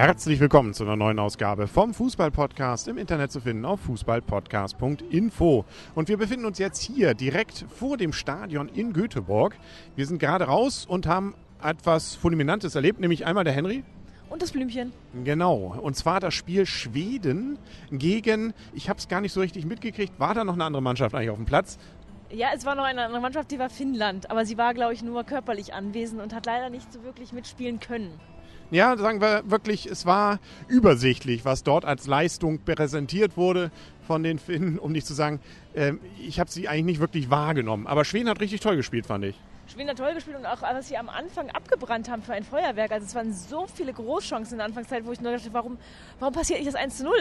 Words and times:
Herzlich 0.00 0.38
willkommen 0.38 0.74
zu 0.74 0.84
einer 0.84 0.94
neuen 0.94 1.18
Ausgabe 1.18 1.66
vom 1.66 1.92
Fußball-Podcast 1.92 2.86
im 2.86 2.98
Internet 2.98 3.32
zu 3.32 3.40
finden 3.40 3.64
auf 3.64 3.80
fußballpodcast.info. 3.80 5.64
Und 5.96 6.08
wir 6.08 6.16
befinden 6.16 6.46
uns 6.46 6.58
jetzt 6.58 6.80
hier 6.80 7.14
direkt 7.14 7.64
vor 7.68 7.96
dem 7.96 8.12
Stadion 8.12 8.68
in 8.68 8.92
Göteborg. 8.92 9.56
Wir 9.96 10.06
sind 10.06 10.20
gerade 10.20 10.44
raus 10.44 10.86
und 10.88 11.08
haben 11.08 11.34
etwas 11.60 12.14
Fulminantes 12.14 12.76
erlebt, 12.76 13.00
nämlich 13.00 13.26
einmal 13.26 13.42
der 13.42 13.52
Henry. 13.52 13.82
Und 14.30 14.40
das 14.40 14.52
Blümchen. 14.52 14.92
Genau. 15.24 15.76
Und 15.82 15.96
zwar 15.96 16.20
das 16.20 16.32
Spiel 16.32 16.64
Schweden 16.64 17.58
gegen, 17.90 18.54
ich 18.74 18.88
habe 18.88 19.00
es 19.00 19.08
gar 19.08 19.20
nicht 19.20 19.32
so 19.32 19.40
richtig 19.40 19.66
mitgekriegt, 19.66 20.20
war 20.20 20.32
da 20.32 20.44
noch 20.44 20.54
eine 20.54 20.64
andere 20.64 20.80
Mannschaft 20.80 21.12
eigentlich 21.16 21.30
auf 21.30 21.38
dem 21.38 21.46
Platz? 21.46 21.76
Ja, 22.30 22.50
es 22.54 22.64
war 22.64 22.76
noch 22.76 22.84
eine 22.84 23.02
andere 23.02 23.20
Mannschaft, 23.20 23.50
die 23.50 23.58
war 23.58 23.68
Finnland. 23.68 24.30
Aber 24.30 24.46
sie 24.46 24.56
war, 24.56 24.74
glaube 24.74 24.94
ich, 24.94 25.02
nur 25.02 25.24
körperlich 25.24 25.74
anwesend 25.74 26.22
und 26.22 26.32
hat 26.32 26.46
leider 26.46 26.70
nicht 26.70 26.92
so 26.92 27.02
wirklich 27.02 27.32
mitspielen 27.32 27.80
können. 27.80 28.12
Ja, 28.70 28.98
sagen 28.98 29.22
wir 29.22 29.50
wirklich, 29.50 29.86
es 29.86 30.04
war 30.04 30.40
übersichtlich, 30.68 31.46
was 31.46 31.62
dort 31.62 31.86
als 31.86 32.06
Leistung 32.06 32.58
präsentiert 32.58 33.38
wurde 33.38 33.70
von 34.06 34.22
den 34.22 34.38
Finnen, 34.38 34.78
um 34.78 34.92
nicht 34.92 35.06
zu 35.06 35.14
sagen, 35.14 35.40
äh, 35.72 35.94
ich 36.20 36.38
habe 36.38 36.50
sie 36.50 36.68
eigentlich 36.68 36.84
nicht 36.84 37.00
wirklich 37.00 37.30
wahrgenommen. 37.30 37.86
Aber 37.86 38.04
Schweden 38.04 38.28
hat 38.28 38.40
richtig 38.40 38.60
toll 38.60 38.76
gespielt, 38.76 39.06
fand 39.06 39.24
ich. 39.24 39.36
Schweden 39.72 39.88
hat 39.88 39.96
toll 39.96 40.12
gespielt 40.12 40.36
und 40.36 40.44
auch, 40.44 40.60
was 40.60 40.88
sie 40.88 40.98
am 40.98 41.08
Anfang 41.08 41.48
abgebrannt 41.50 42.10
haben 42.10 42.22
für 42.22 42.34
ein 42.34 42.42
Feuerwerk. 42.42 42.90
Also 42.90 43.06
es 43.06 43.14
waren 43.14 43.32
so 43.32 43.66
viele 43.74 43.94
Großchancen 43.94 44.52
in 44.54 44.58
der 44.58 44.66
Anfangszeit, 44.66 45.06
wo 45.06 45.12
ich 45.12 45.20
nur 45.22 45.32
dachte, 45.32 45.52
warum, 45.52 45.78
warum 46.18 46.34
passiert 46.34 46.58
nicht 46.58 46.68
das 46.68 46.74
1 46.74 46.98
zu 46.98 47.04
0? 47.04 47.14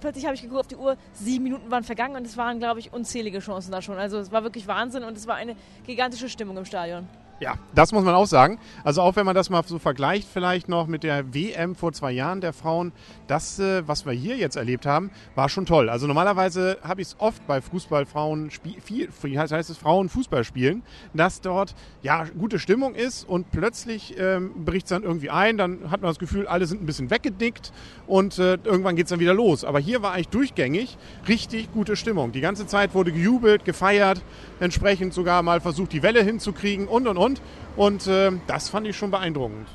Plötzlich 0.00 0.24
habe 0.24 0.34
ich 0.34 0.42
geguckt 0.42 0.60
auf 0.60 0.66
die 0.66 0.76
Uhr, 0.76 0.96
sieben 1.12 1.44
Minuten 1.44 1.70
waren 1.70 1.84
vergangen 1.84 2.16
und 2.16 2.26
es 2.26 2.36
waren, 2.36 2.58
glaube 2.58 2.80
ich, 2.80 2.92
unzählige 2.92 3.38
Chancen 3.38 3.70
da 3.70 3.82
schon. 3.82 3.98
Also 3.98 4.18
es 4.18 4.32
war 4.32 4.42
wirklich 4.42 4.66
Wahnsinn 4.66 5.04
und 5.04 5.16
es 5.16 5.28
war 5.28 5.36
eine 5.36 5.54
gigantische 5.86 6.28
Stimmung 6.28 6.56
im 6.56 6.64
Stadion. 6.64 7.08
Ja, 7.40 7.54
das 7.72 7.92
muss 7.92 8.02
man 8.02 8.16
auch 8.16 8.26
sagen. 8.26 8.58
Also 8.82 9.00
auch 9.00 9.14
wenn 9.14 9.24
man 9.24 9.36
das 9.36 9.48
mal 9.48 9.62
so 9.64 9.78
vergleicht 9.78 10.26
vielleicht 10.32 10.68
noch 10.68 10.88
mit 10.88 11.04
der 11.04 11.32
WM 11.32 11.76
vor 11.76 11.92
zwei 11.92 12.10
Jahren 12.10 12.40
der 12.40 12.52
Frauen, 12.52 12.90
das, 13.28 13.60
äh, 13.60 13.86
was 13.86 14.06
wir 14.06 14.12
hier 14.12 14.36
jetzt 14.36 14.56
erlebt 14.56 14.86
haben, 14.86 15.12
war 15.36 15.48
schon 15.48 15.64
toll. 15.64 15.88
Also 15.88 16.08
normalerweise 16.08 16.78
habe 16.82 17.00
ich 17.00 17.08
es 17.08 17.16
oft 17.20 17.46
bei 17.46 17.60
Fußballfrauen, 17.60 18.50
viel, 18.82 19.08
wie 19.22 19.38
heißt 19.38 19.52
es, 19.52 19.78
Frauen 19.78 20.08
Fußball 20.08 20.42
spielen, 20.42 20.82
dass 21.14 21.40
dort 21.40 21.76
ja 22.02 22.24
gute 22.24 22.58
Stimmung 22.58 22.96
ist 22.96 23.28
und 23.28 23.52
plötzlich 23.52 24.16
ähm, 24.18 24.64
bricht 24.64 24.86
es 24.86 24.90
dann 24.90 25.04
irgendwie 25.04 25.30
ein, 25.30 25.58
dann 25.58 25.92
hat 25.92 26.00
man 26.00 26.10
das 26.10 26.18
Gefühl, 26.18 26.48
alle 26.48 26.66
sind 26.66 26.82
ein 26.82 26.86
bisschen 26.86 27.08
weggedickt 27.08 27.72
und 28.08 28.40
äh, 28.40 28.58
irgendwann 28.64 28.96
geht 28.96 29.06
es 29.06 29.10
dann 29.10 29.20
wieder 29.20 29.34
los. 29.34 29.64
Aber 29.64 29.78
hier 29.78 30.02
war 30.02 30.12
eigentlich 30.12 30.28
durchgängig 30.28 30.98
richtig 31.28 31.72
gute 31.72 31.94
Stimmung. 31.94 32.32
Die 32.32 32.40
ganze 32.40 32.66
Zeit 32.66 32.94
wurde 32.94 33.12
gejubelt, 33.12 33.64
gefeiert, 33.64 34.22
entsprechend 34.58 35.14
sogar 35.14 35.44
mal 35.44 35.60
versucht, 35.60 35.92
die 35.92 36.02
Welle 36.02 36.24
hinzukriegen 36.24 36.88
und 36.88 37.06
und 37.06 37.16
und. 37.16 37.27
Und 37.76 38.06
äh, 38.06 38.32
das 38.46 38.68
fand 38.68 38.86
ich 38.86 38.96
schon 38.96 39.10
beeindruckend. 39.10 39.66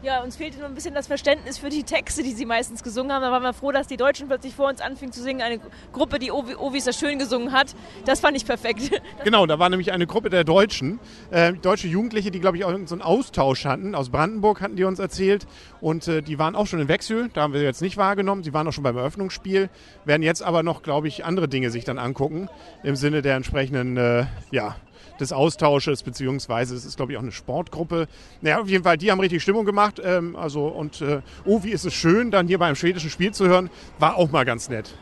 Ja, 0.00 0.22
uns 0.22 0.36
fehlte 0.36 0.58
nur 0.58 0.68
ein 0.68 0.76
bisschen 0.76 0.94
das 0.94 1.08
Verständnis 1.08 1.58
für 1.58 1.70
die 1.70 1.82
Texte, 1.82 2.22
die 2.22 2.30
sie 2.30 2.46
meistens 2.46 2.84
gesungen 2.84 3.10
haben. 3.10 3.22
Da 3.22 3.32
waren 3.32 3.42
wir 3.42 3.52
froh, 3.52 3.72
dass 3.72 3.88
die 3.88 3.96
Deutschen 3.96 4.28
plötzlich 4.28 4.54
vor 4.54 4.68
uns 4.68 4.80
anfingen 4.80 5.12
zu 5.12 5.20
singen. 5.20 5.42
Eine 5.42 5.58
Gruppe, 5.92 6.20
die 6.20 6.30
Ovi, 6.30 6.54
Ovi 6.54 6.78
so 6.80 6.92
schön 6.92 7.18
gesungen 7.18 7.50
hat. 7.50 7.74
Das 8.04 8.20
fand 8.20 8.36
ich 8.36 8.46
perfekt. 8.46 8.92
Genau, 9.24 9.46
da 9.46 9.58
war 9.58 9.68
nämlich 9.68 9.90
eine 9.90 10.06
Gruppe 10.06 10.30
der 10.30 10.44
Deutschen. 10.44 11.00
Äh, 11.30 11.52
deutsche 11.54 11.88
Jugendliche, 11.88 12.30
die, 12.30 12.38
glaube 12.38 12.56
ich, 12.56 12.64
auch 12.64 12.72
so 12.86 12.94
einen 12.94 13.02
Austausch 13.02 13.64
hatten. 13.64 13.94
Aus 13.94 14.10
Brandenburg 14.10 14.60
hatten 14.60 14.76
die 14.76 14.84
uns 14.84 15.00
erzählt. 15.00 15.46
Und 15.80 16.06
äh, 16.06 16.22
die 16.22 16.38
waren 16.38 16.54
auch 16.54 16.66
schon 16.66 16.78
in 16.78 16.88
Wechsel. 16.88 17.28
Da 17.34 17.42
haben 17.42 17.52
wir 17.52 17.62
jetzt 17.62 17.82
nicht 17.82 17.96
wahrgenommen. 17.96 18.44
Sie 18.44 18.54
waren 18.54 18.68
auch 18.68 18.72
schon 18.72 18.84
beim 18.84 18.96
Eröffnungsspiel. 18.96 19.68
Werden 20.04 20.22
jetzt 20.22 20.42
aber 20.42 20.62
noch, 20.62 20.82
glaube 20.82 21.08
ich, 21.08 21.24
andere 21.24 21.48
Dinge 21.48 21.70
sich 21.70 21.84
dann 21.84 21.98
angucken. 21.98 22.48
Im 22.84 22.94
Sinne 22.94 23.22
der 23.22 23.34
entsprechenden, 23.34 23.96
äh, 23.96 24.26
ja, 24.52 24.76
des 25.20 25.32
Austausches, 25.32 26.02
beziehungsweise 26.02 26.74
es 26.74 26.84
ist, 26.84 26.96
glaube 26.96 27.12
ich, 27.12 27.18
auch 27.18 27.22
eine 27.22 27.32
Sportgruppe. 27.32 28.08
Naja, 28.40 28.60
auf 28.60 28.68
jeden 28.68 28.84
Fall, 28.84 28.96
die 28.96 29.10
haben 29.10 29.20
richtig 29.20 29.42
Stimmung 29.42 29.64
gemacht. 29.64 30.00
Ähm, 30.02 30.36
also, 30.36 30.66
und 30.66 31.00
äh, 31.00 31.20
oh, 31.44 31.62
wie 31.62 31.70
ist 31.70 31.84
es 31.84 31.94
schön, 31.94 32.30
dann 32.30 32.46
hier 32.46 32.58
beim 32.58 32.74
schwedischen 32.74 33.10
Spiel 33.10 33.32
zu 33.32 33.46
hören, 33.46 33.70
war 33.98 34.16
auch 34.16 34.30
mal 34.30 34.44
ganz 34.44 34.68
nett. 34.68 34.94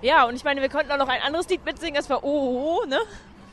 Ja, 0.00 0.26
und 0.26 0.36
ich 0.36 0.44
meine, 0.44 0.60
wir 0.60 0.68
konnten 0.68 0.90
auch 0.92 0.98
noch 0.98 1.08
ein 1.08 1.20
anderes 1.20 1.48
Lied 1.48 1.64
mitsingen, 1.64 1.94
das 1.94 2.08
war 2.08 2.22
Oh, 2.22 2.28
oh, 2.28 2.80
oh 2.82 2.86
ne? 2.88 2.98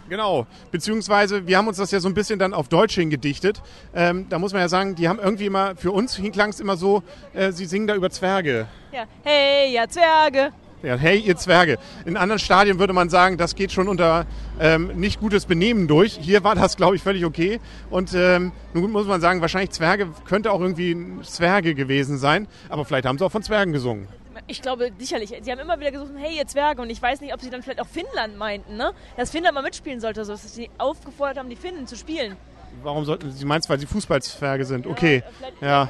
Genau, 0.07 0.45
beziehungsweise 0.71 1.47
wir 1.47 1.57
haben 1.57 1.67
uns 1.67 1.77
das 1.77 1.89
ja 1.89 1.99
so 1.99 2.07
ein 2.07 2.13
bisschen 2.13 2.37
dann 2.37 2.53
auf 2.53 2.67
Deutsch 2.67 2.93
hingedichtet. 2.93 3.61
Ähm, 3.95 4.27
da 4.29 4.37
muss 4.37 4.53
man 4.53 4.61
ja 4.61 4.69
sagen, 4.69 4.93
die 4.93 5.07
haben 5.07 5.17
irgendwie 5.17 5.47
immer, 5.47 5.75
für 5.75 5.91
uns 5.91 6.21
klang 6.31 6.51
es 6.51 6.59
immer 6.59 6.77
so, 6.77 7.01
äh, 7.33 7.51
sie 7.51 7.65
singen 7.65 7.87
da 7.87 7.95
über 7.95 8.11
Zwerge. 8.11 8.67
Ja, 8.91 9.05
hey, 9.23 9.73
ja, 9.73 9.87
Zwerge. 9.87 10.51
Ja, 10.85 10.97
hey, 10.97 11.17
ihr 11.17 11.35
Zwerge. 11.35 11.79
In 12.05 12.15
anderen 12.15 12.37
Stadien 12.37 12.77
würde 12.77 12.93
man 12.93 13.09
sagen, 13.09 13.37
das 13.37 13.55
geht 13.55 13.71
schon 13.71 13.87
unter 13.87 14.27
ähm, 14.59 14.91
nicht 14.99 15.19
gutes 15.19 15.47
Benehmen 15.47 15.87
durch. 15.87 16.15
Hier 16.21 16.43
war 16.43 16.53
das, 16.53 16.77
glaube 16.77 16.95
ich, 16.95 17.01
völlig 17.01 17.25
okay. 17.25 17.59
Und 17.89 18.13
ähm, 18.13 18.51
nun 18.75 18.91
muss 18.91 19.07
man 19.07 19.19
sagen, 19.19 19.41
wahrscheinlich 19.41 19.71
Zwerge 19.71 20.09
könnte 20.25 20.51
auch 20.51 20.61
irgendwie 20.61 20.95
Zwerge 21.23 21.73
gewesen 21.73 22.19
sein. 22.19 22.47
Aber 22.69 22.85
vielleicht 22.85 23.07
haben 23.07 23.17
sie 23.17 23.25
auch 23.25 23.31
von 23.31 23.41
Zwergen 23.41 23.73
gesungen. 23.73 24.07
Ich 24.45 24.61
glaube, 24.61 24.91
sicherlich. 24.99 25.33
Sie 25.41 25.51
haben 25.51 25.57
immer 25.57 25.79
wieder 25.79 25.89
gesucht, 25.89 26.11
hey, 26.17 26.37
ihr 26.37 26.45
Zwerge. 26.45 26.83
Und 26.83 26.91
ich 26.91 27.01
weiß 27.01 27.19
nicht, 27.21 27.33
ob 27.33 27.41
sie 27.41 27.49
dann 27.49 27.63
vielleicht 27.63 27.81
auch 27.81 27.87
Finnland 27.87 28.37
meinten, 28.37 28.77
ne? 28.77 28.91
Dass 29.17 29.31
Finnland 29.31 29.55
mal 29.55 29.63
mitspielen 29.63 29.99
sollte, 29.99 30.23
so 30.23 30.33
dass 30.33 30.53
sie 30.53 30.69
aufgefordert 30.77 31.39
haben, 31.39 31.49
die 31.49 31.55
Finnen 31.55 31.87
zu 31.87 31.95
spielen. 31.95 32.37
Warum 32.83 33.05
sollten 33.05 33.31
Sie 33.31 33.45
meinst, 33.45 33.69
weil 33.69 33.79
sie 33.79 33.87
Fußballzwerge 33.87 34.65
sind? 34.65 34.85
Okay. 34.85 35.23
Ja. 35.61 35.89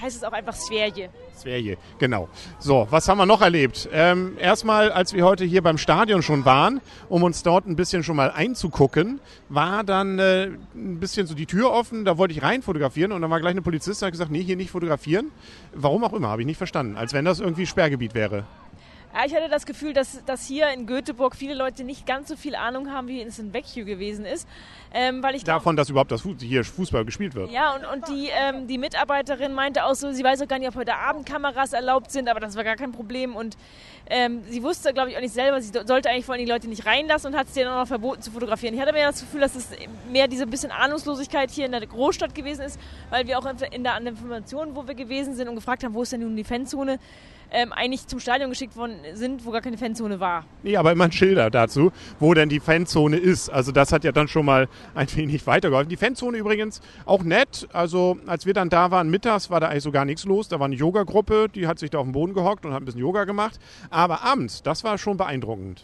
Heißt 0.00 0.16
es 0.16 0.24
auch 0.24 0.32
einfach 0.32 0.54
Zwerge. 0.54 1.10
Zwerge, 1.34 1.76
genau. 1.98 2.28
So, 2.58 2.86
was 2.90 3.08
haben 3.08 3.18
wir 3.18 3.26
noch 3.26 3.42
erlebt? 3.42 3.88
Ähm, 3.92 4.36
erstmal, 4.38 4.90
als 4.90 5.12
wir 5.12 5.24
heute 5.24 5.44
hier 5.44 5.62
beim 5.62 5.78
Stadion 5.78 6.22
schon 6.22 6.44
waren, 6.44 6.80
um 7.08 7.22
uns 7.22 7.42
dort 7.42 7.66
ein 7.66 7.76
bisschen 7.76 8.02
schon 8.02 8.16
mal 8.16 8.30
einzugucken, 8.30 9.20
war 9.48 9.84
dann 9.84 10.18
äh, 10.18 10.50
ein 10.74 11.00
bisschen 11.00 11.26
so 11.26 11.34
die 11.34 11.46
Tür 11.46 11.70
offen, 11.72 12.04
da 12.04 12.18
wollte 12.18 12.34
ich 12.34 12.42
rein 12.42 12.62
fotografieren 12.62 13.12
und 13.12 13.22
dann 13.22 13.30
war 13.30 13.40
gleich 13.40 13.52
eine 13.52 13.62
Polizistin, 13.62 14.06
hat 14.06 14.12
gesagt, 14.12 14.30
nee, 14.30 14.42
hier 14.42 14.56
nicht 14.56 14.70
fotografieren. 14.70 15.30
Warum 15.74 16.04
auch 16.04 16.12
immer, 16.12 16.28
habe 16.28 16.42
ich 16.42 16.46
nicht 16.46 16.58
verstanden. 16.58 16.96
Als 16.96 17.12
wenn 17.12 17.24
das 17.24 17.40
irgendwie 17.40 17.66
Sperrgebiet 17.66 18.14
wäre. 18.14 18.44
Ja, 19.16 19.24
ich 19.24 19.34
hatte 19.34 19.48
das 19.48 19.64
Gefühl, 19.64 19.94
dass, 19.94 20.22
dass 20.26 20.46
hier 20.46 20.68
in 20.72 20.86
Göteborg 20.86 21.36
viele 21.36 21.54
Leute 21.54 21.84
nicht 21.84 22.04
ganz 22.04 22.28
so 22.28 22.36
viel 22.36 22.54
Ahnung 22.54 22.92
haben, 22.92 23.08
wie 23.08 23.22
es 23.22 23.38
in 23.38 23.54
Vecchio 23.54 23.86
gewesen 23.86 24.26
ist. 24.26 24.46
Ähm, 24.92 25.22
weil 25.22 25.34
ich 25.36 25.44
Davon, 25.44 25.74
dass 25.74 25.88
überhaupt 25.88 26.10
das 26.10 26.20
Fuß, 26.20 26.36
hier 26.40 26.62
Fußball 26.64 27.02
gespielt 27.06 27.34
wird. 27.34 27.50
Ja, 27.50 27.74
und, 27.74 27.86
und 27.86 28.08
die, 28.08 28.28
ähm, 28.28 28.66
die 28.66 28.76
Mitarbeiterin 28.76 29.54
meinte 29.54 29.84
auch 29.84 29.94
so, 29.94 30.12
sie 30.12 30.22
weiß 30.22 30.42
auch 30.42 30.48
gar 30.48 30.58
nicht, 30.58 30.68
ob 30.68 30.74
heute 30.74 30.96
Abend 30.96 31.24
Kameras 31.24 31.72
erlaubt 31.72 32.10
sind, 32.10 32.28
aber 32.28 32.40
das 32.40 32.56
war 32.56 32.64
gar 32.64 32.76
kein 32.76 32.92
Problem. 32.92 33.34
Und 33.34 33.56
ähm, 34.08 34.42
sie 34.48 34.62
wusste, 34.62 34.92
glaube 34.92 35.10
ich, 35.10 35.16
auch 35.16 35.20
nicht 35.20 35.34
selber, 35.34 35.60
sie 35.60 35.72
sollte 35.86 36.10
eigentlich 36.10 36.24
vor 36.24 36.34
allem 36.34 36.44
die 36.44 36.50
Leute 36.50 36.68
nicht 36.68 36.86
reinlassen 36.86 37.32
und 37.32 37.38
hat 37.38 37.48
es 37.48 37.54
denen 37.54 37.68
auch 37.70 37.80
noch 37.80 37.88
verboten 37.88 38.22
zu 38.22 38.30
fotografieren. 38.30 38.74
Ich 38.74 38.80
hatte 38.80 38.92
mir 38.92 39.06
das 39.06 39.20
Gefühl, 39.20 39.40
dass 39.40 39.56
es 39.56 39.68
mehr 40.10 40.28
diese 40.28 40.46
bisschen 40.46 40.70
Ahnungslosigkeit 40.70 41.50
hier 41.50 41.66
in 41.66 41.72
der 41.72 41.86
Großstadt 41.86 42.34
gewesen 42.34 42.62
ist, 42.62 42.78
weil 43.10 43.26
wir 43.26 43.38
auch 43.38 43.46
in 43.72 43.82
der, 43.82 43.94
an 43.94 44.04
der 44.04 44.12
Information, 44.12 44.76
wo 44.76 44.86
wir 44.86 44.94
gewesen 44.94 45.34
sind 45.34 45.48
und 45.48 45.56
gefragt 45.56 45.82
haben, 45.84 45.94
wo 45.94 46.02
ist 46.02 46.12
denn 46.12 46.20
nun 46.20 46.36
die 46.36 46.44
Fanzone, 46.44 46.98
ähm, 47.50 47.72
eigentlich 47.72 48.06
zum 48.06 48.20
Stadion 48.20 48.50
geschickt 48.50 48.76
worden 48.76 48.96
sind, 49.14 49.44
wo 49.44 49.50
gar 49.50 49.60
keine 49.60 49.78
Fanzone 49.78 50.20
war. 50.20 50.44
Nee, 50.62 50.76
aber 50.76 50.92
immer 50.92 51.04
ein 51.04 51.12
Schilder 51.12 51.50
dazu, 51.50 51.92
wo 52.18 52.34
denn 52.34 52.48
die 52.48 52.60
Fanzone 52.60 53.16
ist. 53.16 53.48
Also 53.50 53.72
das 53.72 53.92
hat 53.92 54.04
ja 54.04 54.12
dann 54.12 54.28
schon 54.28 54.44
mal 54.44 54.68
ein 54.94 55.06
wenig 55.14 55.46
weitergeholfen. 55.46 55.88
Die 55.88 55.96
Fanzone 55.96 56.38
übrigens 56.38 56.80
auch 57.04 57.22
nett. 57.22 57.68
Also 57.72 58.18
als 58.26 58.46
wir 58.46 58.54
dann 58.54 58.68
da 58.68 58.90
waren 58.90 59.08
mittags, 59.08 59.50
war 59.50 59.60
da 59.60 59.68
eigentlich 59.68 59.84
so 59.84 59.92
gar 59.92 60.04
nichts 60.04 60.24
los. 60.24 60.48
Da 60.48 60.58
war 60.58 60.66
eine 60.66 60.76
Yoga-Gruppe, 60.76 61.48
die 61.54 61.66
hat 61.66 61.78
sich 61.78 61.90
da 61.90 61.98
auf 61.98 62.06
den 62.06 62.12
Boden 62.12 62.34
gehockt 62.34 62.64
und 62.64 62.72
hat 62.72 62.82
ein 62.82 62.84
bisschen 62.84 63.00
Yoga 63.00 63.24
gemacht. 63.24 63.58
Aber 63.96 64.22
abends, 64.22 64.62
das 64.62 64.84
war 64.84 64.98
schon 64.98 65.16
beeindruckend. 65.16 65.82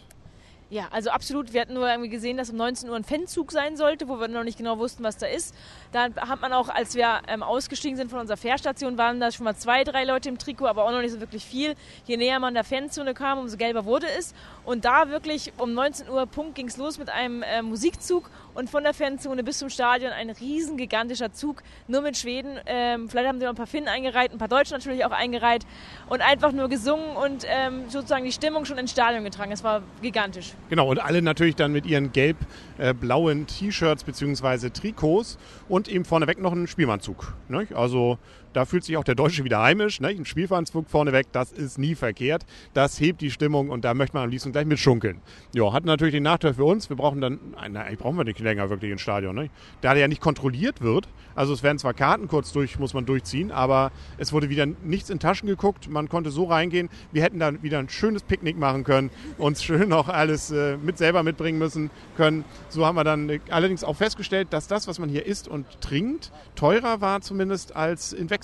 Ja, 0.73 0.89
also 0.91 1.11
absolut. 1.11 1.53
Wir 1.53 1.61
hatten 1.61 1.75
nur 1.75 1.87
irgendwie 1.87 2.09
gesehen, 2.09 2.39
dass 2.39 2.49
um 2.49 2.57
19 2.57 2.89
Uhr 2.89 2.97
ein 2.97 3.05
Fanzug 3.05 3.53
sein 3.53 3.77
sollte, 3.77 4.09
wo 4.09 4.19
wir 4.19 4.29
noch 4.29 4.43
nicht 4.43 4.57
genau 4.57 4.79
wussten, 4.79 5.05
was 5.05 5.19
da 5.19 5.27
ist. 5.27 5.55
Da 5.93 6.05
hat 6.17 6.41
man 6.41 6.55
auch, 6.55 6.71
als 6.71 6.95
wir 6.95 7.21
ähm, 7.29 7.43
ausgestiegen 7.43 7.99
sind 7.99 8.09
von 8.09 8.21
unserer 8.21 8.39
Fährstation, 8.39 8.97
waren 8.97 9.21
da 9.21 9.31
schon 9.31 9.45
mal 9.45 9.55
zwei, 9.55 9.85
drei 9.85 10.05
Leute 10.05 10.31
im 10.31 10.39
Trikot, 10.39 10.65
aber 10.65 10.87
auch 10.87 10.91
noch 10.91 11.03
nicht 11.03 11.13
so 11.13 11.21
wirklich 11.21 11.45
viel. 11.45 11.75
Je 12.07 12.17
näher 12.17 12.41
man 12.41 12.55
der 12.55 12.65
Fanzone 12.65 13.13
kam, 13.13 13.39
umso 13.39 13.59
gelber 13.59 13.85
wurde 13.85 14.07
es. 14.19 14.33
Und 14.65 14.87
da 14.87 15.11
wirklich 15.11 15.53
um 15.59 15.75
19 15.75 16.09
Uhr 16.09 16.25
Punkt 16.25 16.55
ging 16.55 16.69
es 16.69 16.79
los 16.79 16.99
mit 16.99 17.11
einem 17.11 17.43
äh, 17.43 17.61
Musikzug 17.61 18.31
und 18.55 18.71
von 18.71 18.83
der 18.83 18.95
Fanzone 18.95 19.45
bis 19.45 19.59
zum 19.59 19.69
Stadion 19.69 20.11
ein 20.13 20.31
riesen 20.31 20.79
gigantischer 20.79 21.35
Zug, 21.35 21.63
nur 21.87 22.01
mit 22.01 22.17
Schweden. 22.17 22.59
Ähm, 22.65 23.11
vielleicht 23.11 23.29
haben 23.29 23.39
sie 23.39 23.45
noch 23.45 23.53
ein 23.53 23.57
paar 23.57 23.67
Finnen 23.67 23.89
eingereiht, 23.89 24.33
ein 24.33 24.39
paar 24.39 24.49
Deutsche 24.49 24.73
natürlich 24.73 25.05
auch 25.05 25.11
eingereiht 25.11 25.67
und 26.09 26.23
einfach 26.23 26.53
nur 26.53 26.71
gesungen 26.71 27.15
und 27.15 27.45
ähm, 27.47 27.91
sozusagen 27.91 28.25
die 28.25 28.33
Stimmung 28.33 28.65
schon 28.65 28.79
ins 28.79 28.93
Stadion 28.93 29.23
getragen. 29.25 29.53
Es 29.53 29.63
war 29.63 29.83
gigantisch. 30.01 30.55
Genau, 30.69 30.89
und 30.89 30.99
alle 30.99 31.21
natürlich 31.21 31.55
dann 31.55 31.73
mit 31.73 31.85
ihren 31.85 32.13
gelb-blauen 32.13 33.47
T-Shirts 33.47 34.05
bzw. 34.05 34.71
Trikots 34.71 35.39
und 35.69 35.89
eben 35.89 36.05
vorneweg 36.05 36.41
noch 36.41 36.53
einen 36.53 36.67
Spielmannzug. 36.67 37.35
Ne? 37.49 37.67
Also 37.75 38.19
da 38.53 38.65
fühlt 38.65 38.85
sich 38.85 38.97
auch 38.97 39.05
der 39.05 39.15
Deutsche 39.15 39.45
wieder 39.45 39.63
heimisch. 39.63 40.01
Ne? 40.01 40.09
Ein 40.09 40.25
Spielvereinsflug 40.25 40.89
vorneweg, 40.89 41.27
das 41.33 41.53
ist 41.53 41.79
nie 41.79 41.95
verkehrt. 41.95 42.45
Das 42.75 43.01
hebt 43.01 43.21
die 43.21 43.31
Stimmung 43.31 43.71
und 43.71 43.85
da 43.85 43.95
möchte 43.95 44.17
man 44.17 44.25
am 44.25 44.31
liebsten 44.31 44.53
gleich 44.53 44.67
mitschunkeln. 44.67 45.21
Ja, 45.55 45.73
hat 45.73 45.85
natürlich 45.85 46.15
den 46.15 46.23
Nachteil 46.23 46.55
für 46.55 46.65
uns. 46.65 46.89
Wir 46.89 46.97
brauchen 46.97 47.21
dann, 47.21 47.39
eigentlich 47.57 47.99
brauchen 47.99 48.17
wir 48.17 48.25
nicht 48.25 48.39
länger 48.41 48.71
wirklich 48.71 48.93
ins 48.93 49.01
Stadion. 49.01 49.35
Ne? 49.35 49.51
Da 49.81 49.95
der 49.95 50.03
ja 50.03 50.09
nicht 50.09 50.21
kontrolliert 50.21 50.83
wird. 50.83 51.09
Also 51.35 51.55
es 51.55 51.63
werden 51.63 51.79
zwar 51.79 51.95
Karten 51.95 52.29
kurz 52.29 52.53
durch, 52.53 52.79
muss 52.79 52.93
man 52.93 53.07
durchziehen, 53.07 53.51
aber 53.51 53.91
es 54.19 54.35
wurde 54.35 54.51
wieder 54.51 54.67
nichts 54.67 55.09
in 55.09 55.19
Taschen 55.19 55.49
geguckt. 55.49 55.89
Man 55.89 56.11
konnte 56.11 56.31
so 56.31 56.45
reingehen. 56.45 56.91
Wir 57.11 57.23
hätten 57.23 57.39
dann 57.39 57.63
wieder 57.63 57.79
ein 57.79 57.89
schönes 57.89 58.23
Picknick 58.23 58.59
machen 58.59 58.85
können, 58.85 59.11
uns 59.39 59.63
schön 59.63 59.89
noch 59.89 60.09
alles 60.09 60.51
äh, 60.51 60.77
mit 60.77 60.99
selber 60.99 61.23
mitbringen 61.23 61.59
müssen 61.59 61.91
können. 62.19 62.45
So 62.69 62.85
haben 62.85 62.97
wir 62.97 63.05
dann 63.05 63.31
äh, 63.31 63.41
allerdings 63.49 63.83
auch 63.83 63.97
festgestellt, 63.97 64.49
dass 64.51 64.69
das, 64.69 64.87
was 64.87 64.99
man 64.99 65.09
hier 65.09 65.25
isst 65.25 65.49
und 65.49 65.67
trinkt, 65.81 66.33
teurer 66.55 67.01
war 67.01 67.23
zumindest 67.23 67.75
als 67.75 68.13
in 68.13 68.29
Wechsel. 68.29 68.42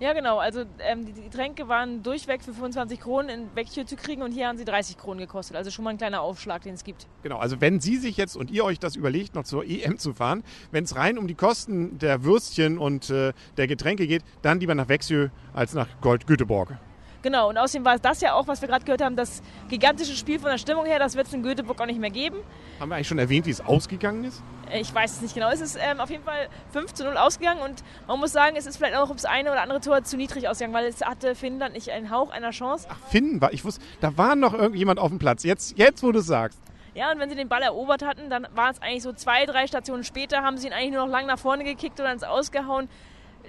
Ja, 0.00 0.12
genau. 0.12 0.38
Also 0.38 0.64
ähm, 0.78 1.06
die, 1.06 1.12
die 1.12 1.22
Getränke 1.22 1.66
waren 1.66 2.04
durchweg 2.04 2.44
für 2.44 2.52
25 2.52 3.00
Kronen 3.00 3.28
in 3.28 3.56
Vecchio 3.56 3.82
zu 3.82 3.96
kriegen 3.96 4.22
und 4.22 4.30
hier 4.30 4.46
haben 4.46 4.56
sie 4.56 4.64
30 4.64 4.96
Kronen 4.96 5.18
gekostet. 5.18 5.56
Also 5.56 5.70
schon 5.72 5.84
mal 5.84 5.90
ein 5.90 5.98
kleiner 5.98 6.20
Aufschlag, 6.20 6.62
den 6.62 6.74
es 6.74 6.84
gibt. 6.84 7.08
Genau, 7.24 7.38
also 7.38 7.60
wenn 7.60 7.80
Sie 7.80 7.96
sich 7.96 8.16
jetzt 8.16 8.36
und 8.36 8.50
ihr 8.50 8.64
euch 8.64 8.78
das 8.78 8.94
überlegt, 8.94 9.34
noch 9.34 9.42
zur 9.42 9.64
EM 9.64 9.98
zu 9.98 10.14
fahren, 10.14 10.44
wenn 10.70 10.84
es 10.84 10.94
rein 10.94 11.18
um 11.18 11.26
die 11.26 11.34
Kosten 11.34 11.98
der 11.98 12.22
Würstchen 12.22 12.78
und 12.78 13.10
äh, 13.10 13.32
der 13.56 13.66
Getränke 13.66 14.06
geht, 14.06 14.22
dann 14.42 14.60
lieber 14.60 14.76
nach 14.76 14.88
Vexjö 14.88 15.30
als 15.52 15.74
nach 15.74 15.88
Gold 16.00 16.28
Göteborg. 16.28 16.78
Genau, 17.22 17.48
und 17.48 17.58
außerdem 17.58 17.84
war 17.84 17.98
das 17.98 18.20
ja 18.20 18.34
auch, 18.34 18.46
was 18.46 18.60
wir 18.60 18.68
gerade 18.68 18.84
gehört 18.84 19.02
haben, 19.02 19.16
das 19.16 19.42
gigantische 19.68 20.14
Spiel 20.14 20.38
von 20.38 20.50
der 20.50 20.58
Stimmung 20.58 20.86
her, 20.86 21.00
das 21.00 21.16
wird 21.16 21.26
es 21.26 21.32
in 21.32 21.42
Göteborg 21.42 21.80
auch 21.80 21.86
nicht 21.86 21.98
mehr 21.98 22.10
geben. 22.10 22.36
Haben 22.78 22.90
wir 22.90 22.94
eigentlich 22.94 23.08
schon 23.08 23.18
erwähnt, 23.18 23.46
wie 23.46 23.50
es 23.50 23.60
ausgegangen 23.60 24.24
ist? 24.24 24.42
Ich 24.72 24.94
weiß 24.94 25.12
es 25.14 25.20
nicht 25.22 25.34
genau. 25.34 25.50
Es 25.50 25.60
ist 25.60 25.78
ähm, 25.80 25.98
auf 25.98 26.10
jeden 26.10 26.22
Fall 26.22 26.48
5 26.72 26.94
zu 26.94 27.04
0 27.04 27.16
ausgegangen 27.16 27.60
und 27.60 27.82
man 28.06 28.20
muss 28.20 28.32
sagen, 28.32 28.56
es 28.56 28.66
ist 28.66 28.76
vielleicht 28.76 28.96
auch 28.96 29.08
ums 29.08 29.24
eine 29.24 29.50
oder 29.50 29.62
andere 29.62 29.80
Tor 29.80 30.04
zu 30.04 30.16
niedrig 30.16 30.48
ausgegangen, 30.48 30.74
weil 30.74 30.86
es 30.86 31.00
hatte 31.00 31.34
Finnland 31.34 31.74
nicht 31.74 31.90
einen 31.90 32.10
Hauch 32.10 32.30
einer 32.30 32.50
Chance. 32.50 32.86
Ach, 32.90 32.98
Finn 33.08 33.40
war, 33.40 33.52
ich 33.52 33.64
wusste, 33.64 33.82
da 34.00 34.16
war 34.16 34.36
noch 34.36 34.54
irgendjemand 34.54 35.00
auf 35.00 35.08
dem 35.08 35.18
Platz. 35.18 35.42
Jetzt, 35.42 35.76
jetzt 35.76 36.02
wo 36.02 36.12
du 36.12 36.20
es 36.20 36.26
sagst. 36.26 36.60
Ja, 36.94 37.12
und 37.12 37.18
wenn 37.18 37.30
sie 37.30 37.36
den 37.36 37.48
Ball 37.48 37.62
erobert 37.62 38.04
hatten, 38.04 38.30
dann 38.30 38.46
war 38.54 38.70
es 38.70 38.82
eigentlich 38.82 39.02
so 39.02 39.12
zwei, 39.12 39.46
drei 39.46 39.66
Stationen 39.66 40.04
später, 40.04 40.42
haben 40.42 40.56
sie 40.58 40.66
ihn 40.66 40.72
eigentlich 40.72 40.92
nur 40.92 41.06
noch 41.06 41.12
lang 41.12 41.26
nach 41.26 41.38
vorne 41.38 41.64
gekickt 41.64 41.98
oder 42.00 42.12
ins 42.12 42.24
Ausgehauen. 42.24 42.88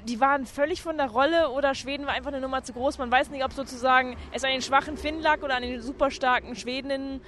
Die 0.05 0.19
waren 0.19 0.45
völlig 0.45 0.81
von 0.81 0.97
der 0.97 1.07
Rolle 1.07 1.49
oder 1.49 1.75
Schweden 1.75 2.05
war 2.05 2.13
einfach 2.13 2.31
eine 2.31 2.41
Nummer 2.41 2.63
zu 2.63 2.73
groß. 2.73 2.97
Man 2.97 3.11
weiß 3.11 3.29
nicht, 3.29 3.43
ob 3.43 3.53
sozusagen 3.53 4.15
es 4.31 4.43
an 4.43 4.51
den 4.51 4.61
schwachen 4.61 4.97
Finnen 4.97 5.21
lag 5.21 5.41
oder 5.41 5.55
an 5.55 5.63
den 5.63 5.81
super 5.81 6.11
starken 6.11 6.55
Schwedinnen. 6.55 7.21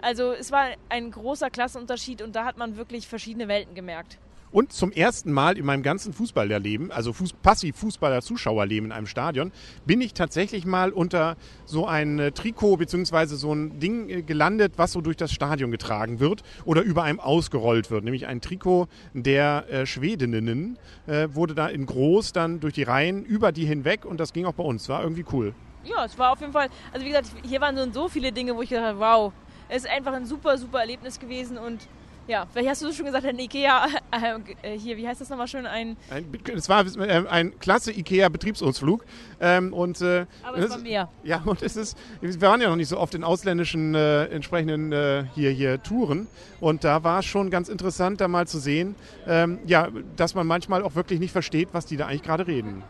Also 0.00 0.32
es 0.32 0.52
war 0.52 0.68
ein 0.88 1.10
großer 1.10 1.50
Klassenunterschied 1.50 2.22
und 2.22 2.36
da 2.36 2.44
hat 2.44 2.56
man 2.56 2.76
wirklich 2.76 3.08
verschiedene 3.08 3.48
Welten 3.48 3.74
gemerkt. 3.74 4.18
Und 4.50 4.72
zum 4.72 4.92
ersten 4.92 5.32
Mal 5.32 5.58
in 5.58 5.66
meinem 5.66 5.82
ganzen 5.82 6.12
Fußballerleben, 6.12 6.90
also 6.90 7.12
Fuß, 7.12 7.34
Passiv-Fußballer-Zuschauerleben 7.42 8.86
in 8.86 8.92
einem 8.92 9.06
Stadion, 9.06 9.52
bin 9.86 10.00
ich 10.00 10.14
tatsächlich 10.14 10.64
mal 10.64 10.90
unter 10.90 11.36
so 11.66 11.86
ein 11.86 12.18
äh, 12.18 12.32
Trikot 12.32 12.78
bzw. 12.78 13.26
so 13.26 13.52
ein 13.52 13.78
Ding 13.78 14.08
äh, 14.08 14.22
gelandet, 14.22 14.74
was 14.76 14.92
so 14.92 15.00
durch 15.00 15.16
das 15.16 15.32
Stadion 15.32 15.70
getragen 15.70 16.20
wird 16.20 16.42
oder 16.64 16.82
über 16.82 17.02
einem 17.02 17.20
ausgerollt 17.20 17.90
wird. 17.90 18.04
Nämlich 18.04 18.26
ein 18.26 18.40
Trikot 18.40 18.88
der 19.12 19.66
äh, 19.70 19.86
Schwedinnen 19.86 20.78
äh, 21.06 21.28
wurde 21.32 21.54
da 21.54 21.68
in 21.68 21.84
groß 21.84 22.32
dann 22.32 22.60
durch 22.60 22.74
die 22.74 22.84
Reihen 22.84 23.24
über 23.24 23.52
die 23.52 23.66
hinweg 23.66 24.04
und 24.04 24.18
das 24.18 24.32
ging 24.32 24.46
auch 24.46 24.54
bei 24.54 24.64
uns. 24.64 24.88
War 24.88 25.02
irgendwie 25.02 25.24
cool. 25.32 25.54
Ja, 25.84 26.04
es 26.04 26.18
war 26.18 26.32
auf 26.32 26.40
jeden 26.40 26.52
Fall, 26.52 26.68
also 26.92 27.04
wie 27.04 27.10
gesagt, 27.10 27.32
hier 27.44 27.60
waren 27.60 27.76
so, 27.76 27.90
so 27.92 28.08
viele 28.08 28.32
Dinge, 28.32 28.56
wo 28.56 28.62
ich 28.62 28.70
gedacht 28.70 28.86
habe, 28.86 28.98
wow, 28.98 29.32
es 29.68 29.84
ist 29.84 29.90
einfach 29.90 30.12
ein 30.12 30.26
super, 30.26 30.56
super 30.58 30.80
Erlebnis 30.80 31.18
gewesen 31.18 31.58
und 31.58 31.86
ja, 32.28 32.46
vielleicht 32.52 32.68
hast 32.68 32.82
du 32.82 32.92
schon 32.92 33.06
gesagt, 33.06 33.24
ein 33.24 33.38
Ikea, 33.38 33.86
äh, 34.62 34.78
hier, 34.78 34.96
wie 34.96 35.08
heißt 35.08 35.20
das 35.20 35.30
nochmal 35.30 35.48
schön? 35.48 35.66
Ein, 35.66 35.96
ein 36.10 36.26
es 36.54 36.68
war 36.68 36.84
äh, 36.86 37.26
ein 37.28 37.58
klasse 37.58 37.90
Ikea-Betriebsausflug. 37.90 39.04
Ähm, 39.40 39.72
und, 39.72 40.00
äh, 40.02 40.26
Aber 40.42 40.58
es 40.58 40.70
war 40.70 40.78
mehr. 40.78 41.08
Ja, 41.24 41.42
und 41.44 41.62
es 41.62 41.76
ist, 41.76 41.96
wir 42.20 42.40
waren 42.42 42.60
ja 42.60 42.68
noch 42.68 42.76
nicht 42.76 42.88
so 42.88 42.98
oft 42.98 43.14
in 43.14 43.24
ausländischen 43.24 43.94
äh, 43.94 44.26
entsprechenden 44.26 44.92
äh, 44.92 45.24
hier, 45.34 45.50
hier 45.50 45.82
Touren. 45.82 46.26
Und 46.60 46.84
da 46.84 47.02
war 47.02 47.20
es 47.20 47.24
schon 47.24 47.50
ganz 47.50 47.68
interessant, 47.68 48.20
da 48.20 48.28
mal 48.28 48.46
zu 48.46 48.58
sehen, 48.58 48.94
ähm, 49.26 49.58
ja, 49.66 49.88
dass 50.16 50.34
man 50.34 50.46
manchmal 50.46 50.82
auch 50.82 50.94
wirklich 50.94 51.20
nicht 51.20 51.32
versteht, 51.32 51.70
was 51.72 51.86
die 51.86 51.96
da 51.96 52.06
eigentlich 52.06 52.22
gerade 52.22 52.46
reden. 52.46 52.84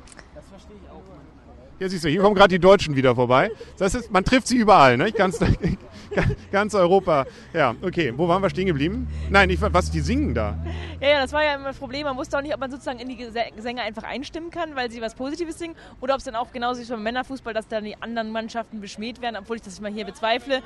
Ja, 1.78 1.88
siehst 1.88 2.04
du, 2.04 2.08
hier 2.08 2.20
kommen 2.20 2.34
gerade 2.34 2.48
die 2.48 2.58
Deutschen 2.58 2.96
wieder 2.96 3.14
vorbei. 3.14 3.52
Das 3.78 3.94
heißt, 3.94 4.10
man 4.10 4.24
trifft 4.24 4.48
sie 4.48 4.56
überall, 4.56 4.96
ne? 4.96 5.12
Ganz, 5.12 5.38
ganz 6.52 6.74
Europa. 6.74 7.26
Ja, 7.52 7.74
okay. 7.82 8.12
Wo 8.16 8.28
waren 8.28 8.42
wir 8.42 8.50
stehen 8.50 8.66
geblieben? 8.66 9.08
Nein, 9.30 9.50
ich, 9.50 9.60
was, 9.60 9.90
die 9.90 10.00
singen 10.00 10.34
da? 10.34 10.58
Ja, 11.00 11.08
ja, 11.08 11.20
das 11.20 11.32
war 11.32 11.44
ja 11.44 11.54
immer 11.54 11.68
das 11.68 11.76
Problem. 11.76 12.04
Man 12.04 12.16
wusste 12.16 12.36
auch 12.36 12.42
nicht, 12.42 12.54
ob 12.54 12.60
man 12.60 12.70
sozusagen 12.70 12.98
in 12.98 13.08
die 13.08 13.16
Gesänge 13.16 13.82
einfach 13.82 14.02
einstimmen 14.02 14.50
kann, 14.50 14.74
weil 14.74 14.90
sie 14.90 15.00
was 15.00 15.14
Positives 15.14 15.58
singen, 15.58 15.74
oder 16.00 16.14
ob 16.14 16.18
es 16.18 16.24
dann 16.24 16.34
auch 16.34 16.52
genauso 16.52 16.80
ist 16.80 16.88
wie 16.88 16.92
beim 16.94 17.02
Männerfußball, 17.02 17.54
dass 17.54 17.68
dann 17.68 17.84
die 17.84 18.00
anderen 18.00 18.30
Mannschaften 18.32 18.80
beschmäht 18.80 19.20
werden, 19.20 19.36
obwohl 19.36 19.56
ich 19.56 19.62
das 19.62 19.80
mal 19.80 19.92
hier 19.92 20.04
bezweifle. 20.04 20.62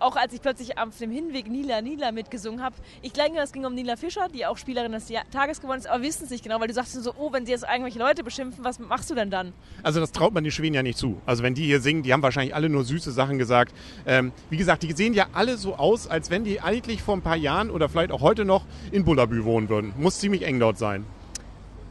Auch 0.00 0.16
als 0.16 0.32
ich 0.32 0.42
plötzlich 0.42 0.78
auf 0.78 0.96
dem 0.98 1.10
Hinweg 1.10 1.48
Nila 1.48 1.80
Nila 1.80 2.12
mitgesungen 2.12 2.62
habe. 2.62 2.76
Ich 3.02 3.12
glaube, 3.12 3.38
es 3.38 3.52
ging 3.52 3.64
um 3.64 3.74
Nila 3.74 3.96
Fischer, 3.96 4.28
die 4.32 4.46
auch 4.46 4.56
Spielerin 4.56 4.92
des 4.92 5.08
Tages 5.30 5.60
geworden 5.60 5.78
ist, 5.78 5.86
aber 5.86 6.02
wissen 6.02 6.24
es 6.24 6.30
nicht 6.30 6.42
genau, 6.42 6.60
weil 6.60 6.68
du 6.68 6.74
sagst 6.74 6.92
so, 6.92 7.14
oh, 7.16 7.32
wenn 7.32 7.46
sie 7.46 7.52
jetzt 7.52 7.64
irgendwelche 7.64 7.98
Leute 7.98 8.24
beschimpfen, 8.24 8.64
was 8.64 8.78
machst 8.78 9.10
du 9.10 9.14
denn 9.14 9.30
dann? 9.30 9.52
Also 9.82 10.00
das 10.00 10.12
traut 10.12 10.34
man 10.34 10.44
die 10.44 10.50
Schweden 10.50 10.74
ja 10.74 10.82
nicht 10.82 10.98
zu. 10.98 11.20
Also 11.26 11.42
wenn 11.42 11.54
die 11.54 11.64
hier 11.64 11.80
singen, 11.80 12.02
die 12.02 12.12
haben 12.12 12.22
wahrscheinlich 12.22 12.54
alle 12.54 12.68
nur 12.68 12.84
süße 12.84 13.12
Sachen 13.12 13.38
gesagt. 13.38 13.74
Ähm, 14.06 14.32
wie 14.50 14.56
gesagt, 14.56 14.79
die 14.82 14.92
sehen 14.92 15.14
ja 15.14 15.26
alle 15.32 15.56
so 15.56 15.76
aus, 15.76 16.06
als 16.06 16.30
wenn 16.30 16.44
die 16.44 16.60
eigentlich 16.60 17.02
vor 17.02 17.16
ein 17.16 17.22
paar 17.22 17.36
Jahren 17.36 17.70
oder 17.70 17.88
vielleicht 17.88 18.12
auch 18.12 18.20
heute 18.20 18.44
noch 18.44 18.64
in 18.90 19.04
Bullabü 19.04 19.44
wohnen 19.44 19.68
würden. 19.68 19.92
Muss 19.98 20.18
ziemlich 20.18 20.42
eng 20.42 20.58
dort 20.60 20.78
sein. 20.78 21.04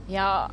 Ja. 0.07 0.49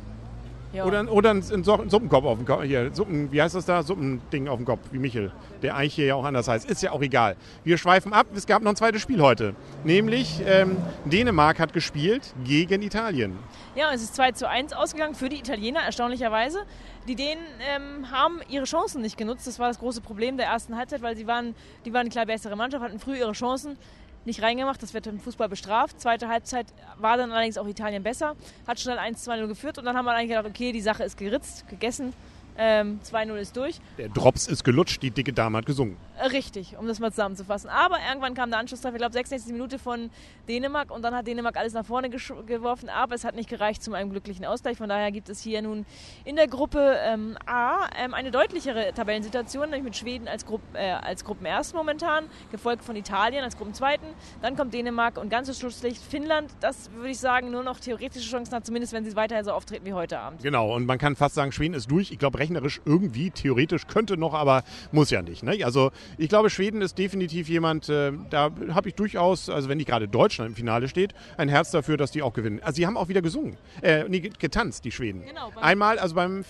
Ja. 0.73 0.85
Oder, 0.85 1.11
oder 1.11 1.31
ein, 1.31 1.37
ein 1.37 1.63
Suppenkopf 1.63 2.25
auf 2.25 2.37
dem 2.37 2.45
Kopf. 2.45 2.63
Hier, 2.63 2.93
Suppen, 2.93 3.31
wie 3.31 3.41
heißt 3.41 3.55
das 3.55 3.65
da? 3.65 3.81
Suppending 3.83 4.47
auf 4.47 4.57
dem 4.57 4.65
Kopf, 4.65 4.81
wie 4.91 4.99
Michel. 4.99 5.31
Der 5.61 5.75
eigentlich 5.75 5.93
hier 5.93 6.05
ja 6.07 6.15
auch 6.15 6.25
anders 6.25 6.47
heißt. 6.47 6.69
Ist 6.69 6.81
ja 6.83 6.91
auch 6.91 7.01
egal. 7.01 7.35
Wir 7.63 7.77
schweifen 7.77 8.13
ab. 8.13 8.27
Es 8.35 8.45
gab 8.45 8.61
noch 8.61 8.71
ein 8.71 8.75
zweites 8.75 9.01
Spiel 9.01 9.21
heute. 9.21 9.55
Nämlich 9.83 10.41
ähm, 10.45 10.77
Dänemark 11.05 11.59
hat 11.59 11.73
gespielt 11.73 12.33
gegen 12.43 12.81
Italien. 12.81 13.37
Ja, 13.75 13.93
es 13.93 14.01
ist 14.01 14.15
2 14.15 14.33
zu 14.33 14.49
1 14.49 14.73
ausgegangen 14.73 15.15
für 15.15 15.29
die 15.29 15.37
Italiener, 15.37 15.81
erstaunlicherweise. 15.81 16.59
Die 17.07 17.15
Dänen 17.15 17.43
ähm, 17.73 18.11
haben 18.11 18.41
ihre 18.49 18.65
Chancen 18.65 19.01
nicht 19.01 19.17
genutzt. 19.17 19.47
Das 19.47 19.59
war 19.59 19.69
das 19.69 19.79
große 19.79 20.01
Problem 20.01 20.35
der 20.35 20.47
ersten 20.47 20.75
Halbzeit, 20.77 21.01
weil 21.01 21.15
sie 21.15 21.25
waren, 21.25 21.55
die 21.85 21.93
waren 21.93 22.01
eine 22.01 22.09
klar 22.09 22.25
bessere 22.25 22.55
Mannschaft, 22.55 22.83
hatten 22.83 22.99
früh 22.99 23.17
ihre 23.17 23.31
Chancen 23.31 23.77
nicht 24.27 24.43
reingemacht. 24.43 24.83
Das 24.83 24.93
wird 24.93 25.07
im 25.07 25.19
Fußball 25.19 25.49
bestraft. 25.49 25.99
Zweite 25.99 26.27
Halbzeit 26.27 26.67
war 26.99 27.17
dann 27.17 27.31
allerdings 27.31 27.57
auch 27.57 27.67
Italien 27.67 28.03
besser, 28.03 28.35
hat 28.67 28.79
schnell 28.79 28.99
1-2-0 28.99 29.47
geführt 29.47 29.79
und 29.79 29.85
dann 29.85 29.97
haben 29.97 30.05
wir 30.05 30.13
eigentlich 30.13 30.29
gedacht, 30.29 30.45
okay, 30.45 30.71
die 30.71 30.81
Sache 30.81 31.03
ist 31.03 31.17
geritzt, 31.17 31.67
gegessen. 31.67 32.13
Ähm, 32.59 32.99
2-0 33.03 33.35
ist 33.35 33.55
durch. 33.55 33.79
Der 33.97 34.09
Drops 34.09 34.47
ist 34.47 34.63
gelutscht, 34.63 35.01
die 35.03 35.11
dicke 35.11 35.31
Dame 35.31 35.59
hat 35.59 35.65
gesungen. 35.65 35.95
Richtig, 36.31 36.75
um 36.77 36.87
das 36.87 36.99
mal 36.99 37.11
zusammenzufassen. 37.11 37.69
Aber 37.69 37.97
irgendwann 38.07 38.33
kam 38.33 38.49
der 38.49 38.59
Anschlusstreffer, 38.59 38.95
ich 38.95 39.01
glaube 39.01 39.13
66 39.13 39.51
Minute 39.51 39.77
von 39.77 40.09
Dänemark 40.47 40.89
und 40.91 41.03
dann 41.03 41.15
hat 41.15 41.27
Dänemark 41.27 41.57
alles 41.57 41.73
nach 41.73 41.85
vorne 41.85 42.09
geworfen, 42.09 42.89
aber 42.89 43.13
es 43.13 43.23
hat 43.23 43.35
nicht 43.35 43.49
gereicht 43.49 43.83
zu 43.83 43.93
einem 43.93 44.09
glücklichen 44.09 44.45
Ausgleich. 44.45 44.77
Von 44.77 44.89
daher 44.89 45.11
gibt 45.11 45.29
es 45.29 45.41
hier 45.41 45.61
nun 45.61 45.85
in 46.25 46.35
der 46.35 46.47
Gruppe 46.47 46.97
ähm, 47.03 47.37
A 47.45 47.87
ähm, 47.97 48.13
eine 48.13 48.31
deutlichere 48.31 48.93
Tabellensituation, 48.93 49.69
nämlich 49.69 49.83
mit 49.83 49.95
Schweden 49.95 50.27
als, 50.27 50.45
Grupp, 50.45 50.61
äh, 50.73 50.89
als 50.89 51.23
Gruppenerst 51.23 51.75
momentan, 51.75 52.25
gefolgt 52.51 52.83
von 52.83 52.95
Italien 52.95 53.43
als 53.43 53.55
Gruppenzweiten. 53.55 54.07
Dann 54.41 54.55
kommt 54.55 54.73
Dänemark 54.73 55.17
und 55.17 55.29
ganzes 55.29 55.59
Schlusslicht 55.59 56.01
Finnland. 56.01 56.51
Das 56.61 56.91
würde 56.93 57.09
ich 57.09 57.19
sagen, 57.19 57.51
nur 57.51 57.63
noch 57.63 57.79
theoretische 57.79 58.27
Chancen 58.27 58.55
hat, 58.55 58.65
zumindest 58.65 58.93
wenn 58.93 59.05
sie 59.05 59.15
weiter 59.15 59.43
so 59.43 59.51
auftreten 59.51 59.85
wie 59.85 59.93
heute 59.93 60.19
Abend. 60.19 60.41
Genau, 60.41 60.73
und 60.73 60.85
man 60.85 60.97
kann 60.97 61.15
fast 61.15 61.35
sagen, 61.35 61.51
Schweden 61.51 61.75
ist 61.75 61.91
durch. 61.91 62.11
Ich 62.11 62.17
glaube, 62.17 62.39
rechnerisch 62.39 62.81
irgendwie, 62.85 63.29
theoretisch 63.29 63.85
könnte 63.85 64.17
noch, 64.17 64.33
aber 64.33 64.63
muss 64.91 65.11
ja 65.11 65.21
nicht. 65.21 65.43
Ne? 65.43 65.63
Also 65.63 65.91
ich 66.17 66.29
glaube, 66.29 66.49
Schweden 66.49 66.81
ist 66.81 66.97
definitiv 66.97 67.49
jemand, 67.49 67.89
äh, 67.89 68.11
da 68.29 68.51
habe 68.73 68.89
ich 68.89 68.95
durchaus, 68.95 69.49
also 69.49 69.69
wenn 69.69 69.77
nicht 69.77 69.87
gerade 69.87 70.07
Deutschland 70.07 70.49
im 70.49 70.55
Finale 70.55 70.87
steht, 70.87 71.13
ein 71.37 71.49
Herz 71.49 71.71
dafür, 71.71 71.97
dass 71.97 72.11
die 72.11 72.21
auch 72.21 72.33
gewinnen. 72.33 72.59
Also 72.63 72.77
sie 72.77 72.87
haben 72.87 72.97
auch 72.97 73.07
wieder 73.07 73.21
gesungen, 73.21 73.57
äh, 73.81 74.03
nee, 74.07 74.19
getanzt, 74.19 74.85
die 74.85 74.91
Schweden. 74.91 75.23
Genau. 75.25 75.51
Einmal, 75.61 75.99
also 75.99 76.15
beim 76.15 76.43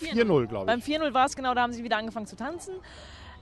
4-0, 0.00 0.46
glaube 0.46 0.50
ich. 0.50 0.66
Beim 0.66 0.80
4-0 0.80 1.14
war 1.14 1.26
es 1.26 1.36
genau, 1.36 1.54
da 1.54 1.62
haben 1.62 1.72
sie 1.72 1.84
wieder 1.84 1.96
angefangen 1.96 2.26
zu 2.26 2.36
tanzen. 2.36 2.74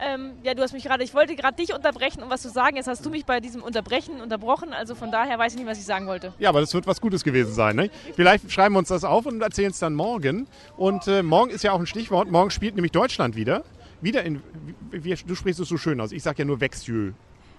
Ähm, 0.03 0.33
ja, 0.43 0.55
du 0.55 0.62
hast 0.62 0.73
mich 0.73 0.85
gerade, 0.85 1.05
ich 1.05 1.12
wollte 1.12 1.37
gerade 1.37 1.57
dich 1.57 1.75
unterbrechen, 1.75 2.23
um 2.23 2.31
was 2.31 2.41
zu 2.41 2.49
sagen. 2.49 2.77
Jetzt 2.77 2.89
hast 2.89 3.05
du 3.05 3.11
mich 3.11 3.27
bei 3.27 3.41
diesem 3.41 3.62
Unterbrechen 3.62 4.23
unterbrochen. 4.23 4.73
Also 4.73 4.95
von 4.95 5.12
daher 5.12 5.39
weiß 5.39 5.53
ich 5.53 5.59
nicht, 5.59 5.69
was 5.69 5.79
ich 5.79 5.85
sagen 5.85 6.07
wollte. 6.07 6.33
Ja, 6.39 6.49
aber 6.49 6.61
das 6.61 6.73
wird 6.73 6.87
was 6.87 7.00
Gutes 7.00 7.23
gewesen 7.23 7.53
sein. 7.53 7.77
Ne? 7.77 7.91
Vielleicht 8.17 8.50
schreiben 8.50 8.75
wir 8.75 8.79
uns 8.79 8.89
das 8.89 9.05
auf 9.05 9.27
und 9.27 9.43
erzählen 9.43 9.71
es 9.71 9.79
dann 9.79 9.95
morgen. 9.95 10.47
Und 10.79 11.07
äh, 11.07 11.23
morgen 11.23 11.50
ist 11.50 11.65
ja 11.65 11.73
auch 11.73 11.81
ein 11.81 11.87
Stichwort. 11.87 12.31
Morgen 12.31 12.50
spielt 12.50 12.77
nämlich 12.77 12.93
Deutschland 12.93 13.37
wieder. 13.37 13.62
Wieder 14.00 14.23
in, 14.25 14.42
wie, 14.90 15.14
du 15.14 15.35
sprichst 15.35 15.61
es 15.61 15.69
so 15.69 15.76
schön 15.76 16.00
aus. 16.00 16.12
Ich 16.12 16.23
sage 16.23 16.38
ja 16.40 16.45
nur 16.45 16.61
Vexjö. 16.61 17.12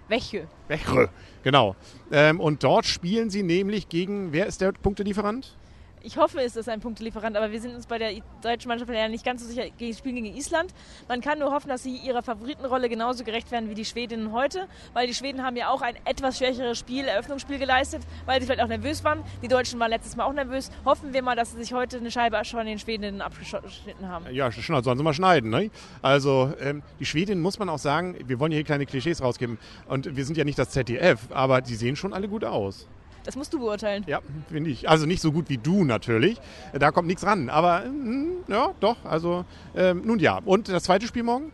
Wechjö. 0.07 0.43
Wechjö, 0.67 1.07
genau. 1.43 1.75
Ähm, 2.11 2.39
und 2.39 2.63
dort 2.63 2.85
spielen 2.85 3.29
sie 3.29 3.43
nämlich 3.43 3.87
gegen, 3.87 4.33
wer 4.33 4.45
ist 4.47 4.59
der 4.59 4.73
Punktelieferant? 4.73 5.55
Ich 6.03 6.17
hoffe, 6.17 6.39
es 6.41 6.55
ist 6.55 6.67
ein 6.67 6.79
Punktelieferant, 6.79 7.37
aber 7.37 7.51
wir 7.51 7.61
sind 7.61 7.75
uns 7.75 7.85
bei 7.85 7.99
der 7.99 8.13
deutschen 8.41 8.69
Mannschaft 8.69 8.91
ja 8.91 9.07
nicht 9.07 9.23
ganz 9.23 9.43
so 9.43 9.47
sicher. 9.47 9.65
Die 9.79 9.93
spielen 9.93 10.15
gegen 10.15 10.35
Island. 10.35 10.73
Man 11.07 11.21
kann 11.21 11.37
nur 11.37 11.51
hoffen, 11.51 11.69
dass 11.69 11.83
sie 11.83 11.95
ihrer 11.95 12.23
Favoritenrolle 12.23 12.89
genauso 12.89 13.23
gerecht 13.23 13.51
werden 13.51 13.69
wie 13.69 13.75
die 13.75 13.85
Schwedinnen 13.85 14.31
heute, 14.31 14.67
weil 14.93 15.05
die 15.05 15.13
Schweden 15.13 15.43
haben 15.43 15.55
ja 15.55 15.69
auch 15.69 15.83
ein 15.83 15.95
etwas 16.05 16.39
schwächeres 16.39 16.79
Spiel, 16.79 17.05
Eröffnungsspiel 17.05 17.59
geleistet, 17.59 18.01
weil 18.25 18.39
sie 18.39 18.47
vielleicht 18.47 18.63
auch 18.63 18.67
nervös 18.67 19.03
waren. 19.03 19.23
Die 19.43 19.47
Deutschen 19.47 19.79
waren 19.79 19.91
letztes 19.91 20.15
Mal 20.15 20.23
auch 20.23 20.33
nervös. 20.33 20.71
Hoffen 20.85 21.13
wir 21.13 21.21
mal, 21.21 21.35
dass 21.35 21.51
sie 21.51 21.57
sich 21.57 21.71
heute 21.71 21.97
eine 21.97 22.09
Scheibe 22.09 22.43
schon 22.45 22.65
den 22.65 22.79
Schwedinnen 22.79 23.21
abgeschnitten 23.21 24.07
haben. 24.07 24.25
Ja, 24.31 24.51
schon, 24.51 24.83
sollen 24.83 24.97
sie 24.97 25.03
mal 25.03 25.13
schneiden. 25.13 25.51
Ne? 25.51 25.69
Also 26.01 26.51
ähm, 26.59 26.81
die 26.99 27.05
Schwedinnen 27.05 27.43
muss 27.43 27.59
man 27.59 27.69
auch 27.69 27.77
sagen, 27.77 28.15
wir 28.25 28.39
wollen 28.39 28.51
hier 28.51 28.63
kleine 28.63 28.87
Klischees 28.87 29.21
rausgeben 29.21 29.59
und 29.87 30.15
wir 30.15 30.25
sind 30.25 30.35
ja 30.35 30.45
nicht 30.45 30.57
das 30.57 30.71
ZDF, 30.71 31.27
aber 31.29 31.61
die 31.61 31.75
sehen 31.75 31.95
schon 31.95 32.13
alle 32.13 32.27
gut 32.27 32.43
aus. 32.43 32.87
Das 33.23 33.35
musst 33.35 33.53
du 33.53 33.59
beurteilen. 33.59 34.03
Ja, 34.07 34.19
finde 34.49 34.69
ich. 34.69 34.89
Also 34.89 35.05
nicht 35.05 35.21
so 35.21 35.31
gut 35.31 35.49
wie 35.49 35.57
du 35.57 35.83
natürlich. 35.83 36.39
Da 36.73 36.91
kommt 36.91 37.07
nichts 37.07 37.25
ran. 37.25 37.49
Aber 37.49 37.83
hm, 37.83 38.43
ja, 38.47 38.71
doch. 38.79 38.97
Also 39.05 39.45
ähm, 39.75 40.01
nun 40.05 40.19
ja. 40.19 40.39
Und 40.43 40.69
das 40.69 40.83
zweite 40.83 41.07
Spiel 41.07 41.23
morgen? 41.23 41.53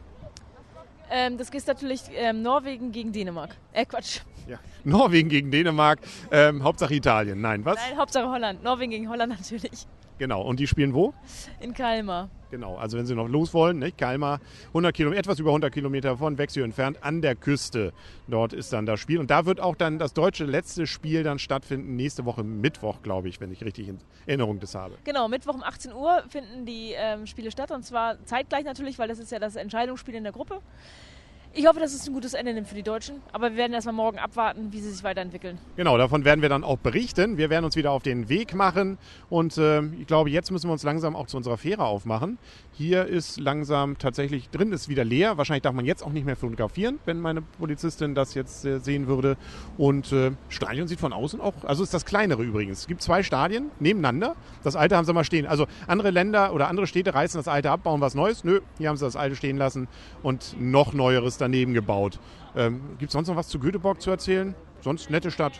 Ähm, 1.09 1.38
das 1.38 1.50
ist 1.50 1.67
natürlich 1.67 2.01
ähm, 2.15 2.41
Norwegen 2.41 2.91
gegen 2.91 3.12
Dänemark. 3.12 3.55
Äh, 3.74 3.86
Quatsch. 3.86 4.21
Ja. 4.47 4.59
Norwegen 4.83 5.29
gegen 5.29 5.51
Dänemark. 5.51 6.00
Ähm, 6.31 6.63
Hauptsache 6.63 6.93
Italien. 6.93 7.41
Nein, 7.41 7.65
was? 7.65 7.75
Nein, 7.75 7.97
Hauptsache 7.97 8.29
Holland. 8.29 8.63
Norwegen 8.63 8.91
gegen 8.91 9.09
Holland 9.09 9.33
natürlich. 9.39 9.88
Genau, 10.17 10.41
und 10.41 10.59
die 10.59 10.67
spielen 10.67 10.93
wo? 10.93 11.13
In 11.59 11.74
Kalmar. 11.74 12.29
Genau, 12.50 12.77
also 12.77 12.97
wenn 12.97 13.05
Sie 13.05 13.13
noch 13.13 13.27
los 13.27 13.53
wollen, 13.53 13.79
nicht? 13.79 13.97
Kalmar, 13.97 14.39
100 14.69 14.95
Kilometer, 14.95 15.19
etwas 15.19 15.39
über 15.39 15.50
100 15.50 15.74
Kilometer 15.74 16.17
von 16.17 16.38
Wexio 16.38 16.63
entfernt, 16.63 17.03
an 17.03 17.21
der 17.21 17.36
Küste. 17.36 17.93
Dort 18.27 18.53
ist 18.53 18.71
dann 18.71 18.86
das 18.86 19.00
Spiel. 19.00 19.19
Und 19.19 19.29
da 19.29 19.45
wird 19.45 19.59
auch 19.59 19.75
dann 19.75 20.00
das 20.00 20.13
deutsche 20.13 20.45
letzte 20.45 20.88
Spiel 20.88 21.24
dann 21.24 21.39
stattfinden, 21.39 21.95
nächste 21.95 22.25
Woche 22.25 22.43
Mittwoch, 22.43 23.01
glaube 23.01 23.27
ich, 23.27 23.41
wenn 23.41 23.51
ich 23.51 23.63
richtig 23.63 23.89
in 23.89 24.00
Erinnerung 24.25 24.59
das 24.59 24.75
habe. 24.75 24.97
Genau, 25.03 25.27
Mittwoch 25.27 25.55
um 25.55 25.63
18 25.63 25.93
Uhr 25.93 26.24
finden 26.29 26.65
die 26.65 26.93
ähm, 26.95 27.27
Spiele 27.27 27.51
statt. 27.51 27.71
Und 27.71 27.83
zwar 27.83 28.24
zeitgleich 28.25 28.63
natürlich, 28.63 28.97
weil 28.97 29.09
das 29.09 29.19
ist 29.19 29.31
ja 29.31 29.39
das 29.39 29.55
Entscheidungsspiel 29.55 30.15
in 30.15 30.24
der 30.24 30.33
Gruppe. 30.33 30.62
Ich 31.54 31.66
hoffe, 31.66 31.80
dass 31.80 31.94
es 31.94 32.08
ein 32.08 32.13
gutes 32.13 32.34
Ende 32.34 32.54
nimmt 32.54 32.68
für 32.68 32.75
die 32.75 32.84
Deutschen. 32.84 33.16
Aber 33.32 33.51
wir 33.51 33.58
werden 33.58 33.74
erstmal 33.74 33.96
morgen 33.96 34.20
abwarten, 34.20 34.72
wie 34.72 34.80
sie 34.80 34.92
sich 34.92 35.04
weiterentwickeln. 35.04 35.58
Genau, 35.75 35.98
davon 35.98 36.24
werden 36.24 36.42
wir 36.42 36.50
dann 36.50 36.63
auch 36.63 36.77
berichten. 36.77 37.38
Wir 37.38 37.50
werden 37.50 37.66
uns 37.66 37.75
wieder 37.75 37.92
auf 37.92 38.04
den 38.04 38.30
Weg 38.30 38.54
machen. 38.54 38.98
Und 39.30 39.58
äh, 39.58 39.82
ich 40.00 40.06
glaube, 40.06 40.30
jetzt 40.30 40.51
müssen 40.51 40.68
wir 40.68 40.74
uns 40.74 40.84
langsam 40.84 41.16
auch 41.16 41.25
zu 41.25 41.38
unserer 41.38 41.58
Fähre 41.58 41.86
aufmachen. 41.86 42.38
Hier 42.74 43.06
ist 43.06 43.39
langsam 43.39 43.98
tatsächlich 43.98 44.50
drin, 44.50 44.72
ist 44.72 44.88
wieder 44.88 45.04
leer. 45.04 45.38
Wahrscheinlich 45.38 45.63
darf 45.63 45.74
man 45.74 45.86
jetzt 45.86 46.04
auch 46.04 46.12
nicht 46.12 46.25
mehr 46.25 46.36
fotografieren, 46.36 47.00
wenn 47.06 47.20
meine 47.20 47.42
Polizistin 47.42 48.13
das 48.13 48.36
jetzt 48.36 48.63
äh, 48.66 48.80
sehen 48.80 49.08
würde. 49.08 49.36
Und 49.77 50.12
äh, 50.12 50.32
Stadion 50.50 50.88
sieht 50.88 51.00
von 51.00 51.12
außen 51.12 51.42
auch, 51.42 51.56
also 51.63 51.82
ist 51.82 51.94
das 51.94 52.06
kleinere 52.06 52.44
übrigens. 52.44 52.82
Es 52.82 52.88
gibt 52.88 53.01
zwei 53.01 53.24
Stadien 53.24 53.72
nebeneinander. 53.80 54.36
Das 54.63 54.75
alte 54.75 54.96
haben 54.96 55.06
sie 55.06 55.13
mal 55.13 55.24
stehen. 55.24 55.48
Also 55.48 55.66
andere 55.88 56.12
Länder 56.12 56.54
oder 56.54 56.68
andere 56.68 56.86
Städte 56.86 57.16
reißen 57.16 57.39
das 57.39 57.48
alte 57.48 57.72
ab, 57.72 57.82
bauen 57.84 58.00
was 58.00 58.13
Neues. 58.13 58.44
Nö, 58.44 58.62
hier 58.77 58.89
haben 58.89 58.98
sie 58.98 59.06
das 59.06 59.16
alte 59.16 59.36
stehen 59.36 59.58
lassen 59.58 59.88
und 60.22 60.56
noch 60.60 60.94
neueres 60.94 61.38
daneben 61.48 61.74
gebaut. 61.74 62.20
Ähm, 62.56 62.82
gibt 63.00 63.10
es 63.10 63.13
sonst 63.13 63.27
noch 63.27 63.36
was 63.36 63.48
zu 63.48 63.60
Göteborg 63.60 64.01
zu 64.01 64.10
erzählen? 64.10 64.56
Sonst 64.82 65.10
nette 65.10 65.32
Stadt. 65.32 65.60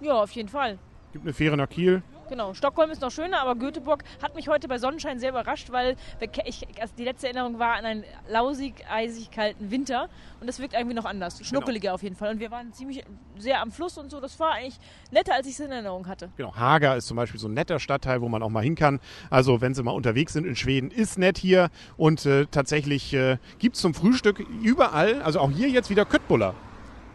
Ja, 0.00 0.14
auf 0.22 0.30
jeden 0.32 0.48
Fall. 0.48 0.78
Gibt 1.12 1.24
eine 1.24 1.32
Fähre 1.32 1.56
nach 1.56 1.68
Kiel. 1.68 2.02
Genau, 2.28 2.54
Stockholm 2.54 2.90
ist 2.90 3.00
noch 3.00 3.10
schöner, 3.10 3.40
aber 3.40 3.54
Göteborg 3.56 4.04
hat 4.22 4.34
mich 4.34 4.48
heute 4.48 4.68
bei 4.68 4.78
Sonnenschein 4.78 5.18
sehr 5.18 5.30
überrascht, 5.30 5.70
weil 5.70 5.96
ich, 6.44 6.66
also 6.80 6.94
die 6.96 7.04
letzte 7.04 7.26
Erinnerung 7.26 7.58
war 7.58 7.74
an 7.74 7.84
einen 7.84 8.04
lausig, 8.28 8.74
eisig 8.90 9.30
kalten 9.30 9.70
Winter 9.70 10.08
und 10.40 10.46
das 10.46 10.58
wirkt 10.58 10.74
irgendwie 10.74 10.94
noch 10.94 11.04
anders, 11.04 11.44
schnuckeliger 11.44 11.82
genau. 11.82 11.94
auf 11.94 12.02
jeden 12.02 12.16
Fall. 12.16 12.30
Und 12.30 12.40
wir 12.40 12.50
waren 12.50 12.72
ziemlich 12.72 13.04
sehr 13.36 13.60
am 13.60 13.70
Fluss 13.70 13.98
und 13.98 14.10
so, 14.10 14.20
das 14.20 14.38
war 14.40 14.52
eigentlich 14.52 14.78
netter, 15.10 15.34
als 15.34 15.46
ich 15.46 15.54
es 15.54 15.60
in 15.60 15.72
Erinnerung 15.72 16.06
hatte. 16.06 16.30
Genau, 16.36 16.54
Haga 16.54 16.94
ist 16.94 17.06
zum 17.06 17.16
Beispiel 17.16 17.40
so 17.40 17.48
ein 17.48 17.54
netter 17.54 17.78
Stadtteil, 17.78 18.20
wo 18.20 18.28
man 18.28 18.42
auch 18.42 18.50
mal 18.50 18.62
hin 18.62 18.74
kann. 18.74 19.00
Also 19.30 19.60
wenn 19.60 19.74
Sie 19.74 19.82
mal 19.82 19.92
unterwegs 19.92 20.32
sind 20.32 20.46
in 20.46 20.56
Schweden, 20.56 20.90
ist 20.90 21.18
nett 21.18 21.38
hier 21.38 21.70
und 21.96 22.24
äh, 22.26 22.46
tatsächlich 22.46 23.12
äh, 23.14 23.38
gibt 23.58 23.76
es 23.76 23.82
zum 23.82 23.94
Frühstück 23.94 24.40
überall, 24.62 25.22
also 25.22 25.40
auch 25.40 25.50
hier 25.50 25.68
jetzt 25.68 25.90
wieder 25.90 26.04
Köttbuller. 26.04 26.54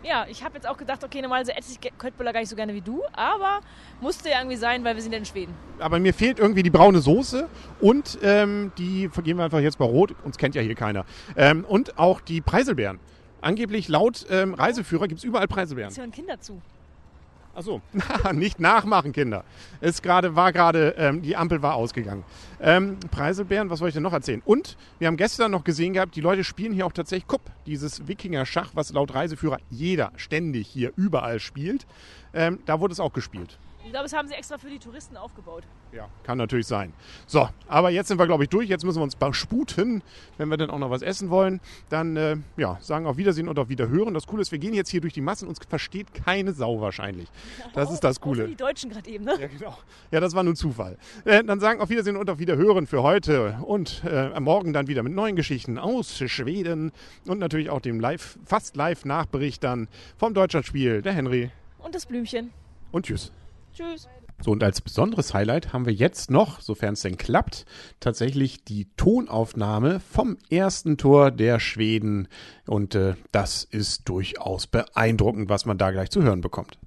Ja, 0.04 0.26
ich 0.30 0.44
habe 0.44 0.56
jetzt 0.56 0.68
auch 0.68 0.78
gedacht, 0.78 1.04
okay, 1.04 1.22
normalerweise 1.22 1.56
esse 1.58 1.72
ich 1.72 1.92
Köttbullar 1.98 2.32
gar 2.32 2.40
nicht 2.40 2.50
so 2.50 2.56
gerne 2.56 2.74
wie 2.74 2.82
du, 2.82 3.02
aber 3.14 3.60
musste 4.00 4.30
ja 4.30 4.40
irgendwie 4.40 4.58
sein, 4.58 4.84
weil 4.84 4.96
wir 4.96 5.02
sind 5.02 5.12
ja 5.12 5.18
in 5.18 5.26
Schweden. 5.26 5.54
Aber 5.80 6.00
mir 6.00 6.14
fehlt 6.14 6.40
irgendwie 6.40 6.64
die 6.64 6.70
braune 6.70 7.00
Soße 7.00 7.48
und 7.82 8.20
ähm, 8.22 8.72
die, 8.78 9.10
vergehen 9.10 9.38
wir 9.38 9.46
einfach 9.46 9.60
jetzt 9.60 9.78
bei 9.78 9.86
Rot, 9.86 10.16
uns 10.24 10.38
kennt 10.38 10.56
ja 10.56 10.62
hier 10.62 10.76
keiner. 10.76 11.06
Ähm, 11.36 11.66
und 11.66 11.98
auch 11.98 12.22
die 12.22 12.42
Preiselbeeren. 12.42 13.00
Angeblich 13.42 13.88
laut 13.88 14.26
ähm, 14.30 14.54
Reiseführer 14.54 15.08
gibt 15.08 15.20
es 15.20 15.24
überall 15.24 15.48
Preiselbeeren. 15.48 15.92
Es 15.92 15.98
hören 15.98 16.12
Kinder 16.12 16.40
zu. 16.40 16.62
Achso, 17.58 17.82
nicht 18.34 18.60
nachmachen, 18.60 19.14
Kinder. 19.14 19.44
Es 19.82 20.04
grade, 20.04 20.36
war 20.36 20.54
gerade, 20.54 20.94
ähm, 21.00 21.24
die 21.24 21.36
Ampel 21.36 21.64
war 21.64 21.74
ausgegangen. 21.74 22.24
Ähm, 22.62 23.00
Preiselbeeren, 23.10 23.72
was 23.72 23.80
soll 23.80 23.88
ich 23.88 23.96
denn 23.96 24.04
noch 24.04 24.14
erzählen? 24.14 24.44
Und 24.46 24.78
wir 25.00 25.08
haben 25.08 25.18
gestern 25.18 25.50
noch 25.50 25.64
gesehen 25.64 25.94
gehabt, 25.94 26.16
die 26.16 26.22
Leute 26.22 26.44
spielen 26.44 26.72
hier 26.72 26.86
auch 26.86 26.92
tatsächlich 26.92 27.26
Kupp, 27.26 27.42
dieses 27.66 28.08
Wikinger-Schach, 28.08 28.74
was 28.76 28.94
laut 28.94 29.16
Reiseführer 29.16 29.58
jeder 29.72 30.12
ständig 30.18 30.68
hier 30.68 30.92
überall 30.98 31.40
spielt. 31.40 31.88
Ähm, 32.32 32.60
da 32.68 32.80
wurde 32.80 32.92
es 32.92 33.00
auch 33.00 33.12
gespielt. 33.12 33.58
Ich 33.88 33.94
glaube, 33.94 34.04
das 34.04 34.12
haben 34.12 34.28
sie 34.28 34.34
extra 34.34 34.58
für 34.58 34.70
die 34.70 34.80
Touristen 34.80 35.16
aufgebaut. 35.16 35.64
Ja, 35.94 36.10
kann 36.24 36.38
natürlich 36.38 36.68
sein. 36.68 36.92
So, 37.26 37.48
aber 37.70 37.90
jetzt 37.90 38.10
sind 38.10 38.20
wir, 38.20 38.26
glaube 38.26 38.44
ich, 38.44 38.50
durch. 38.50 38.68
Jetzt 38.68 38.84
müssen 38.84 39.00
wir 39.00 39.04
uns 39.04 39.16
sputen. 39.32 40.04
Wenn 40.38 40.50
wir 40.50 40.58
dann 40.58 40.70
auch 40.70 40.78
noch 40.78 40.90
was 40.90 41.02
essen 41.02 41.30
wollen, 41.30 41.62
dann 41.88 42.18
äh, 42.18 42.36
ja, 42.58 42.78
sagen 42.82 43.06
auf 43.06 43.16
Wiedersehen 43.16 43.48
und 43.48 43.58
auf 43.58 43.70
Wiederhören. 43.70 44.14
Das 44.14 44.28
Coole 44.28 44.42
ist, 44.42 44.52
wir 44.52 44.60
gehen 44.60 44.74
jetzt 44.74 44.90
hier 44.90 45.00
durch 45.00 45.14
die 45.14 45.22
Massen. 45.22 45.48
Uns 45.48 45.60
versteht 45.70 46.14
keine 46.14 46.52
Sau 46.52 46.82
wahrscheinlich. 46.82 47.30
Das 47.74 47.92
ist 47.92 48.04
das 48.04 48.20
Coole. 48.20 48.48
die 48.48 48.56
Deutschen 48.56 48.90
gerade 48.90 49.10
eben, 49.10 49.24
ne? 49.24 49.34
Ja, 49.40 49.48
genau. 49.48 49.78
Ja, 50.12 50.20
das 50.20 50.34
war 50.34 50.44
nun 50.44 50.56
Zufall. 50.56 50.98
Äh, 51.26 51.44
dann 51.44 51.60
sagen 51.60 51.80
auf 51.80 51.90
Wiedersehen 51.90 52.18
und 52.18 52.30
auf 52.30 52.40
Wiederhören 52.40 52.88
für 52.88 53.04
heute. 53.04 53.60
Und 53.62 54.04
äh, 54.04 54.38
morgen 54.40 54.74
dann 54.74 54.88
wieder 54.88 55.04
mit 55.04 55.14
neuen 55.14 55.36
Geschichten 55.38 55.78
aus 55.78 56.18
Schweden. 56.18 56.92
Und 57.26 57.40
natürlich 57.40 57.70
auch 57.70 57.80
dem 57.80 58.02
live, 58.02 58.38
fast 58.44 58.76
live 58.76 59.06
Nachbericht 59.06 59.64
dann 59.64 59.88
vom 60.18 60.34
Deutschlandspiel. 60.34 61.02
Der 61.02 61.14
Henry. 61.14 61.52
Und 61.78 61.96
das 61.96 62.06
Blümchen. 62.06 62.52
Und 62.92 63.06
tschüss. 63.06 63.32
Tschüss. 63.78 64.08
So, 64.44 64.52
und 64.52 64.64
als 64.64 64.82
besonderes 64.82 65.34
Highlight 65.36 65.72
haben 65.72 65.86
wir 65.86 65.94
jetzt 65.94 66.32
noch, 66.32 66.62
sofern 66.62 66.94
es 66.94 67.02
denn 67.02 67.18
klappt, 67.18 67.66
tatsächlich 68.00 68.64
die 68.64 68.88
Tonaufnahme 68.96 70.00
vom 70.00 70.38
ersten 70.50 70.98
Tor 70.98 71.30
der 71.30 71.60
Schweden. 71.60 72.28
Und 72.66 72.96
äh, 72.96 73.14
das 73.32 73.64
ist 73.64 74.10
durchaus 74.10 74.66
beeindruckend, 74.66 75.50
was 75.50 75.66
man 75.66 75.78
da 75.78 75.92
gleich 75.92 76.10
zu 76.10 76.24
hören 76.24 76.42
bekommt. 76.42 76.80